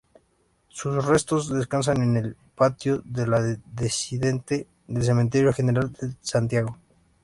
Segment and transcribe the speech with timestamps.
[0.69, 6.75] Sus restos descansan en el Patio de los Disidentes del Cementerio General de Santiago.